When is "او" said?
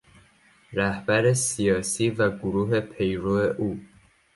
3.57-3.79